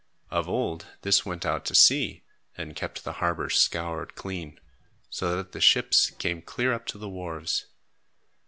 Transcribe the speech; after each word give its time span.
Of 0.31 0.49
old, 0.49 0.87
this 1.03 1.27
went 1.27 1.45
out 1.45 1.63
to 1.65 1.75
sea 1.75 2.23
and 2.57 2.75
kept 2.75 3.03
the 3.03 3.11
harbor 3.21 3.51
scoured 3.51 4.15
clean, 4.15 4.59
so 5.11 5.35
that 5.37 5.51
the 5.51 5.61
ships 5.61 6.09
came 6.09 6.41
clear 6.41 6.73
up 6.73 6.87
to 6.87 6.97
the 6.97 7.07
wharves. 7.07 7.67